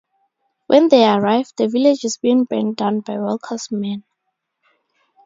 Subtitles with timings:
[0.65, 4.03] When they arrive, the village is being burned down by Walker's men.